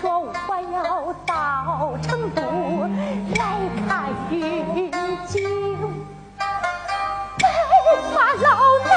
[0.00, 0.32] 说我
[0.72, 2.40] 要到成都
[3.36, 4.90] 来看云
[5.26, 5.44] 锦
[7.38, 7.44] 白
[8.14, 8.89] 发老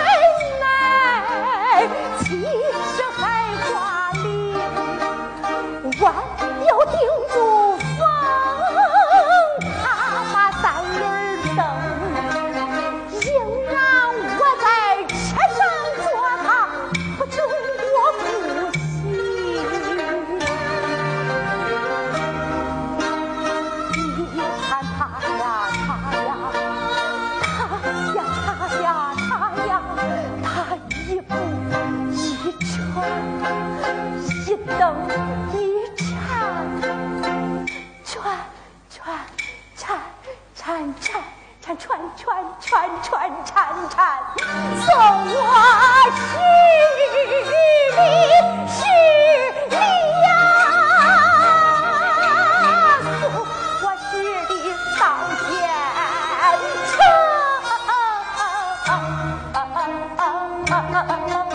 [40.66, 41.22] 缠缠
[41.59, 41.91] 缠缠
[42.62, 43.51] 缠缠缠
[43.90, 44.00] 缠，
[44.79, 44.88] 送
[45.35, 45.51] 我
[46.16, 46.24] 十
[47.03, 47.12] 里
[48.69, 48.79] 十
[49.69, 49.74] 里
[50.24, 50.25] 呀，
[53.19, 53.22] 送
[53.81, 54.51] 我十里
[54.96, 55.01] 到
[61.28, 61.53] 天边。